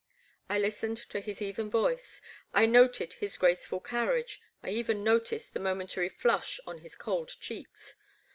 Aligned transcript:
I 0.49 0.57
listened 0.57 0.97
to 0.97 1.19
his 1.19 1.43
even 1.43 1.69
voice, 1.69 2.21
I 2.55 2.65
noticed 2.65 3.13
his 3.19 3.37
grace 3.37 3.67
ful 3.67 3.79
carriage— 3.81 4.41
I 4.63 4.71
even 4.71 5.03
noticed 5.03 5.53
the 5.53 5.59
momentary 5.59 6.09
flush 6.09 6.59
on 6.65 6.79
his 6.79 6.95
cold 6.95 7.35
cheeks. 7.39 7.95